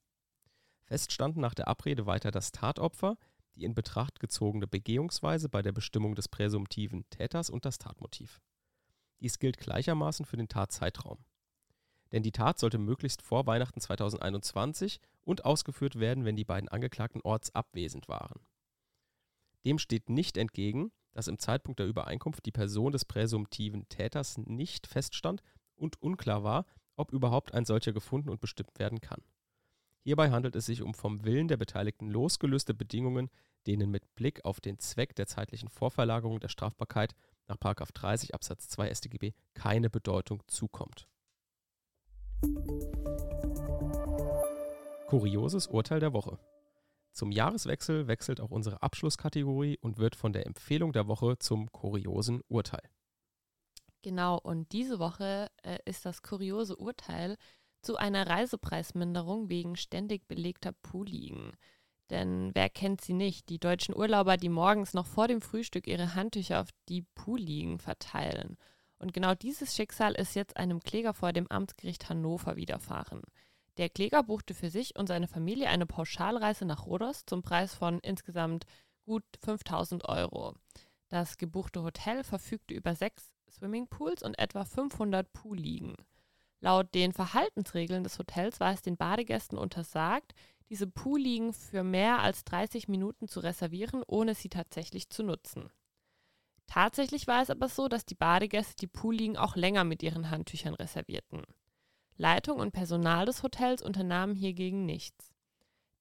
Fest 0.84 1.12
standen 1.12 1.42
nach 1.42 1.54
der 1.54 1.68
Abrede 1.68 2.06
weiter 2.06 2.32
das 2.32 2.52
Tatopfer, 2.52 3.18
die 3.56 3.64
in 3.64 3.76
Betracht 3.76 4.20
gezogene 4.20 4.68
Begehungsweise 4.68 5.50
bei 5.50 5.62
der 5.62 5.72
Bestimmung 5.72 6.16
des 6.16 6.28
präsumptiven 6.28 7.08
Täters 7.10 7.50
und 7.50 7.66
das 7.66 7.78
Tatmotiv. 7.78 8.42
Dies 9.20 9.38
gilt 9.38 9.58
gleichermaßen 9.58 10.26
für 10.26 10.38
den 10.38 10.48
Tatzeitraum. 10.48 11.20
Denn 12.12 12.24
die 12.24 12.32
Tat 12.32 12.58
sollte 12.58 12.80
möglichst 12.80 13.22
vor 13.22 13.46
Weihnachten 13.46 13.82
2021 13.82 15.00
und 15.22 15.46
ausgeführt 15.46 16.00
werden, 16.00 16.26
wenn 16.26 16.36
die 16.36 16.46
beiden 16.46 16.70
Angeklagten 16.70 17.22
ortsabwesend 17.22 18.08
waren. 18.08 18.40
Dem 19.66 19.78
steht 19.78 20.10
nicht 20.10 20.38
entgegen, 20.38 20.92
dass 21.14 21.28
im 21.28 21.40
Zeitpunkt 21.40 21.80
der 21.80 21.88
Übereinkunft 21.88 22.46
die 22.46 22.52
Person 22.52 22.92
des 22.92 23.06
präsumptiven 23.06 23.88
Täters 23.90 24.38
nicht 24.38 24.88
feststand 24.88 25.42
und 25.76 26.02
unklar 26.02 26.44
war, 26.44 26.66
ob 26.96 27.12
überhaupt 27.12 27.54
ein 27.54 27.66
solcher 27.66 27.94
gefunden 27.94 28.30
und 28.30 28.42
bestimmt 28.42 28.78
werden 28.78 29.00
kann. 29.02 29.22
Hierbei 30.04 30.32
handelt 30.32 30.56
es 30.56 30.66
sich 30.66 30.82
um 30.82 30.94
vom 30.94 31.24
Willen 31.26 31.48
der 31.48 31.58
Beteiligten 31.58 32.10
losgelöste 32.10 32.74
Bedingungen, 32.74 33.30
denen 33.68 33.92
mit 33.92 34.16
Blick 34.16 34.44
auf 34.46 34.62
den 34.62 34.80
Zweck 34.80 35.16
der 35.16 35.28
zeitlichen 35.28 35.70
Vorverlagerung 35.70 36.40
der 36.40 36.48
Strafbarkeit 36.48 37.16
nach 37.48 37.58
30 37.58 38.34
Absatz 38.34 38.70
2 38.70 38.94
StGB 38.94 39.34
keine 39.54 39.90
Bedeutung 39.90 40.42
zukommt. 40.48 41.08
Kurioses 45.08 45.68
Urteil 45.68 46.00
der 46.00 46.14
Woche. 46.14 46.40
Zum 47.12 47.32
Jahreswechsel 47.32 48.08
wechselt 48.08 48.40
auch 48.40 48.52
unsere 48.52 48.82
Abschlusskategorie 48.82 49.78
und 49.82 49.98
wird 49.98 50.16
von 50.16 50.34
der 50.34 50.46
Empfehlung 50.46 50.94
der 50.94 51.08
Woche 51.08 51.38
zum 51.40 51.72
kuriosen 51.72 52.42
Urteil. 52.48 52.88
Genau, 54.02 54.38
und 54.38 54.72
diese 54.72 55.00
Woche 55.00 55.50
äh, 55.64 55.80
ist 55.86 56.06
das 56.06 56.22
kuriose 56.22 56.78
Urteil 56.78 57.36
zu 57.82 57.98
einer 57.98 58.28
Reisepreisminderung 58.28 59.50
wegen 59.50 59.76
ständig 59.76 60.28
belegter 60.28 60.72
Poolliegen. 60.72 61.54
Denn 62.10 62.52
wer 62.54 62.70
kennt 62.70 63.02
sie 63.02 63.14
nicht? 63.14 63.50
Die 63.50 63.60
deutschen 63.60 63.96
Urlauber, 63.96 64.38
die 64.38 64.50
morgens 64.50 64.94
noch 64.94 65.06
vor 65.06 65.28
dem 65.28 65.42
Frühstück 65.42 65.88
ihre 65.88 66.16
Handtücher 66.16 66.62
auf 66.62 66.70
die 66.88 67.04
Poolliegen 67.14 67.80
verteilen. 67.80 68.58
Und 68.98 69.14
genau 69.14 69.34
dieses 69.36 69.76
Schicksal 69.76 70.14
ist 70.14 70.36
jetzt 70.36 70.58
einem 70.58 70.80
Kläger 70.80 71.14
vor 71.14 71.32
dem 71.34 71.48
Amtsgericht 71.50 72.10
Hannover 72.10 72.56
widerfahren. 72.56 73.22
Der 73.80 73.90
Kläger 73.90 74.24
buchte 74.24 74.54
für 74.54 74.70
sich 74.70 74.98
und 74.98 75.08
seine 75.08 75.30
Familie 75.30 75.70
eine 75.70 75.86
Pauschalreise 75.86 76.66
nach 76.66 76.86
Rhodos 76.86 77.26
zum 77.26 77.42
Preis 77.42 77.74
von 77.74 78.00
insgesamt 78.02 78.66
gut 79.06 79.24
5000 79.40 80.04
Euro. 80.04 80.54
Das 81.08 81.38
gebuchte 81.38 81.82
Hotel 81.82 82.26
verfügte 82.26 82.74
über 82.74 82.94
sechs 82.94 83.32
Swimmingpools 83.50 84.22
und 84.22 84.38
etwa 84.38 84.66
500 84.66 85.32
Poolliegen. 85.32 85.96
Laut 86.60 86.94
den 86.94 87.14
Verhaltensregeln 87.14 88.04
des 88.04 88.20
Hotels 88.20 88.60
war 88.60 88.74
es 88.74 88.82
den 88.82 88.98
Badegästen 88.98 89.58
untersagt, 89.58 90.34
diese 90.68 90.86
Poolliegen 90.86 91.54
für 91.54 91.86
mehr 91.86 92.20
als 92.20 92.44
30 92.44 92.90
Minuten 92.90 93.30
zu 93.30 93.40
reservieren, 93.40 94.04
ohne 94.06 94.36
sie 94.36 94.50
tatsächlich 94.50 95.10
zu 95.10 95.24
nutzen. 95.24 95.72
Tatsächlich 96.68 97.28
war 97.28 97.42
es 97.42 97.50
aber 97.50 97.70
so, 97.70 97.88
dass 97.88 98.06
die 98.06 98.16
Badegäste 98.16 98.76
die 98.76 98.88
Poolliegen 98.88 99.38
auch 99.38 99.56
länger 99.56 99.86
mit 99.86 100.04
ihren 100.04 100.30
Handtüchern 100.30 100.74
reservierten. 100.74 101.44
Leitung 102.20 102.60
und 102.60 102.72
Personal 102.72 103.26
des 103.26 103.44
Hotels 103.44 103.82
unternahmen 103.82 104.36
hiergegen 104.36 104.86
nichts. 104.86 105.34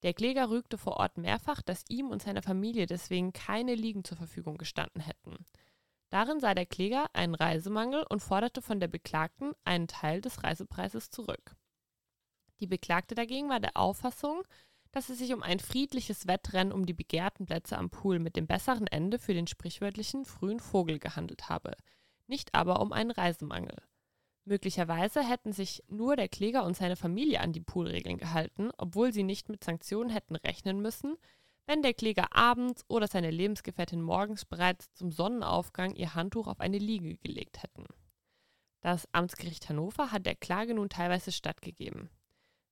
Der 0.03 0.13
Kläger 0.13 0.49
rügte 0.49 0.77
vor 0.77 0.97
Ort 0.97 1.17
mehrfach, 1.17 1.61
dass 1.61 1.85
ihm 1.87 2.09
und 2.09 2.21
seiner 2.21 2.41
Familie 2.41 2.87
deswegen 2.87 3.31
keine 3.31 3.73
Liegen 3.73 4.03
zur 4.03 4.17
Verfügung 4.17 4.57
gestanden 4.57 5.01
hätten. 5.01 5.45
Darin 6.09 6.41
sah 6.41 6.53
der 6.53 6.65
Kläger 6.65 7.05
einen 7.13 7.35
Reisemangel 7.35 8.05
und 8.09 8.21
forderte 8.21 8.61
von 8.61 8.81
der 8.81 8.89
Beklagten 8.89 9.53
einen 9.63 9.87
Teil 9.87 10.19
des 10.19 10.43
Reisepreises 10.43 11.09
zurück. 11.09 11.55
Die 12.59 12.67
Beklagte 12.67 13.15
dagegen 13.15 13.47
war 13.47 13.61
der 13.61 13.77
Auffassung, 13.77 14.43
dass 14.91 15.07
es 15.07 15.19
sich 15.19 15.33
um 15.33 15.41
ein 15.41 15.59
friedliches 15.59 16.27
Wettrennen 16.27 16.73
um 16.73 16.85
die 16.85 16.93
begehrten 16.93 17.45
Plätze 17.45 17.77
am 17.77 17.89
Pool 17.89 18.19
mit 18.19 18.35
dem 18.35 18.45
besseren 18.45 18.87
Ende 18.87 19.19
für 19.19 19.33
den 19.33 19.47
sprichwörtlichen 19.47 20.25
frühen 20.25 20.59
Vogel 20.59 20.99
gehandelt 20.99 21.47
habe, 21.47 21.77
nicht 22.27 22.53
aber 22.55 22.81
um 22.81 22.91
einen 22.91 23.11
Reisemangel. 23.11 23.77
Möglicherweise 24.49 25.21
hätten 25.21 25.53
sich 25.53 25.83
nur 25.89 26.15
der 26.15 26.27
Kläger 26.27 26.63
und 26.63 26.75
seine 26.75 26.95
Familie 26.95 27.39
an 27.39 27.53
die 27.53 27.61
Poolregeln 27.61 28.17
gehalten, 28.17 28.71
obwohl 28.79 29.13
sie 29.13 29.21
nicht 29.21 29.47
mit 29.47 29.63
Sanktionen 29.63 30.09
hätten 30.09 30.35
rechnen 30.35 30.81
müssen, 30.81 31.17
wenn 31.67 31.83
der 31.83 31.93
Kläger 31.93 32.35
abends 32.35 32.83
oder 32.87 33.07
seine 33.07 33.29
Lebensgefährtin 33.29 34.01
morgens 34.01 34.45
bereits 34.45 34.91
zum 34.95 35.11
Sonnenaufgang 35.11 35.93
ihr 35.93 36.15
Handtuch 36.15 36.47
auf 36.47 36.61
eine 36.61 36.79
Liege 36.79 37.15
gelegt 37.17 37.61
hätten. 37.61 37.85
Das 38.81 39.07
Amtsgericht 39.11 39.69
Hannover 39.69 40.11
hat 40.11 40.25
der 40.25 40.35
Klage 40.35 40.73
nun 40.73 40.89
teilweise 40.89 41.31
stattgegeben. 41.31 42.09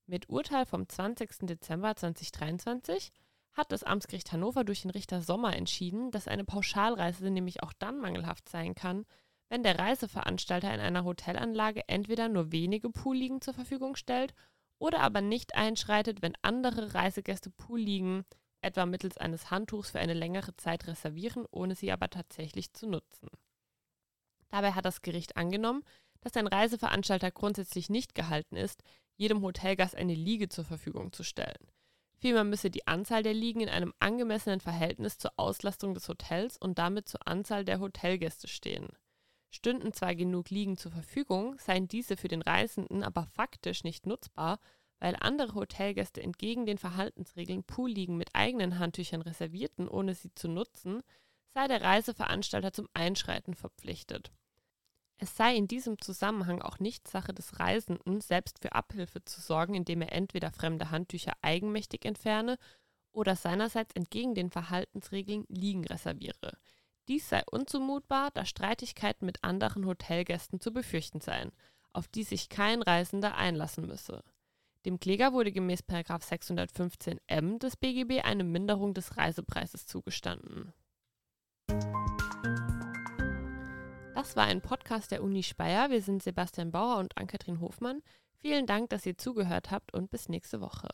Mit 0.08 0.30
Urteil 0.30 0.66
vom 0.66 0.90
20. 0.90 1.46
Dezember 1.46 1.96
2023 1.96 3.12
hat 3.54 3.72
das 3.72 3.84
Amtsgericht 3.84 4.32
Hannover 4.32 4.64
durch 4.64 4.82
den 4.82 4.90
Richter 4.90 5.22
Sommer 5.22 5.56
entschieden, 5.56 6.10
dass 6.10 6.28
eine 6.28 6.44
Pauschalreise 6.44 7.30
nämlich 7.30 7.62
auch 7.62 7.74
dann 7.74 8.00
mangelhaft 8.00 8.50
sein 8.50 8.74
kann, 8.74 9.06
wenn 9.50 9.63
der 9.63 9.80
Reiseveranstalter 9.80 10.74
in 10.74 10.80
einer 10.80 11.04
Hotelanlage 11.04 11.88
entweder 11.88 12.30
nur 12.30 12.51
wenige 12.51 12.89
Poolliegen 12.89 13.42
zur 13.42 13.54
Verfügung 13.54 13.96
stellt 13.96 14.34
oder 14.80 15.00
aber 15.00 15.22
nicht 15.22 15.56
einschreitet, 15.56 16.22
wenn 16.22 16.34
andere 16.42 16.94
Reisegäste 16.94 17.50
Poolliegen 17.50 18.25
etwa 18.62 18.86
mittels 18.86 19.18
eines 19.18 19.51
Handtuchs 19.51 19.92
für 19.92 20.00
eine 20.00 20.13
längere 20.13 20.56
Zeit 20.58 20.88
reservieren, 20.88 21.46
ohne 21.51 21.75
sie 21.75 21.92
aber 21.92 22.10
tatsächlich 22.10 22.74
zu 22.74 22.88
nutzen. 22.88 23.30
Dabei 24.50 24.74
hat 24.74 24.86
das 24.86 25.01
Gericht 25.01 25.38
angenommen, 25.38 25.84
dass 26.22 26.36
ein 26.36 26.48
Reiseveranstalter 26.48 27.32
grundsätzlich 27.32 27.89
nicht 27.89 28.16
gehalten 28.16 28.56
ist, 28.56 28.84
jedem 29.16 29.42
Hotelgast 29.42 29.96
eine 29.96 30.13
Liege 30.13 30.50
zur 30.50 30.66
Verfügung 30.66 31.12
zu 31.12 31.24
stellen. 31.24 31.72
Vielmehr 32.20 32.44
müsse 32.44 32.72
die 32.72 32.88
Anzahl 32.88 33.22
der 33.22 33.34
Liegen 33.34 33.62
in 33.62 33.70
einem 33.70 33.94
angemessenen 34.00 34.60
Verhältnis 34.60 35.18
zur 35.18 35.32
Auslastung 35.38 35.94
des 35.94 36.10
Hotels 36.10 36.58
und 36.58 36.80
damit 36.80 37.08
zur 37.08 37.27
Anzahl 37.27 37.63
der 37.63 37.80
Hotelgäste 37.80 38.48
stehen. 38.48 38.89
Stünden 39.50 39.94
zwar 39.94 40.16
genug 40.16 40.50
Liegen 40.50 40.77
zur 40.77 40.92
Verfügung, 40.92 41.58
seien 41.60 41.88
diese 41.88 42.18
für 42.18 42.27
den 42.27 42.42
Reisenden 42.42 43.04
aber 43.04 43.25
faktisch 43.25 43.84
nicht 43.84 44.06
nutzbar, 44.06 44.60
weil 45.00 45.16
andere 45.20 45.54
Hotelgäste 45.54 46.22
entgegen 46.22 46.66
den 46.66 46.77
Verhaltensregeln 46.77 47.63
Poolliegen 47.63 48.18
mit 48.18 48.30
eigenen 48.34 48.80
Handtüchern 48.80 49.22
reservierten, 49.22 49.88
ohne 49.88 50.16
sie 50.16 50.34
zu 50.34 50.48
nutzen, 50.48 51.01
sei 51.54 51.68
der 51.68 51.82
Reiseveranstalter 51.82 52.74
zum 52.74 52.88
Einschreiten 52.94 53.54
verpflichtet. 53.54 54.32
Es 55.20 55.36
sei 55.36 55.56
in 55.56 55.68
diesem 55.68 56.00
Zusammenhang 56.00 56.62
auch 56.62 56.80
nicht 56.80 57.08
Sache 57.08 57.34
des 57.34 57.60
Reisenden, 57.60 58.22
selbst 58.22 58.60
für 58.62 58.74
Abhilfe 58.74 59.24
zu 59.25 59.42
sorgen, 59.42 59.74
indem 59.74 60.01
er 60.01 60.13
entweder 60.13 60.51
fremde 60.51 60.92
Handtücher 60.92 61.34
eigenmächtig 61.42 62.06
entferne 62.06 62.58
oder 63.12 63.36
seinerseits 63.36 63.96
entgegen 63.96 64.36
den 64.36 64.51
Verhaltensregeln 64.51 65.46
Liegen 65.48 65.86
reserviere. 65.86 66.58
Dies 67.08 67.30
sei 67.30 67.42
unzumutbar, 67.50 68.32
da 68.32 68.44
Streitigkeiten 68.44 69.26
mit 69.26 69.44
anderen 69.44 69.86
Hotelgästen 69.86 70.60
zu 70.60 70.74
befürchten 70.74 71.22
seien, 71.22 71.52
auf 71.94 72.08
die 72.08 72.24
sich 72.24 72.50
kein 72.50 72.82
Reisender 72.82 73.36
einlassen 73.36 73.88
müsse. 73.88 74.24
Dem 74.86 75.00
Kläger 75.00 75.34
wurde 75.34 75.52
gemäß 75.52 75.82
615m 75.84 77.60
des 77.60 77.78
BGB 77.78 78.24
eine 78.24 78.44
Minderung 78.44 78.94
des 78.94 79.18
Reisepreises 79.18 79.86
zugestanden. 79.86 80.74
Das 84.14 84.36
war 84.36 84.46
ein 84.46 84.62
Podcast 84.62 85.12
der 85.12 85.24
Uni 85.24 85.44
Speyer. 85.44 85.90
Wir 85.90 86.02
sind 86.02 86.24
Sebastian 86.24 86.72
Bauer 86.72 86.98
und 86.98 87.18
Ann-Kathrin 87.18 87.62
Hofmann. 87.62 88.02
Vielen 88.36 88.66
Dank, 88.66 88.90
dass 88.90 89.06
ihr 89.06 89.18
zugehört 89.18 89.72
habt 89.72 89.94
und 89.94 90.10
bis 90.10 90.28
nächste 90.28 90.60
Woche. 90.60 90.90